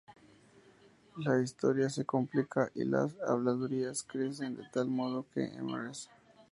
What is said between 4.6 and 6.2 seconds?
tal modo, que Mrs.